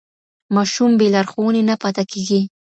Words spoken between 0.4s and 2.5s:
ماشوم بې لارښوونې نه پاته کېږي.